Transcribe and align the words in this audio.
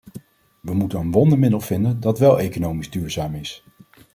We 0.61 0.73
moeten 0.75 0.99
een 0.99 1.11
wondermiddel 1.11 1.59
vinden 1.61 1.99
dat 1.99 2.19
wel 2.19 2.39
economisch 2.39 2.89
duurzaam 2.89 3.35
is. 3.35 3.63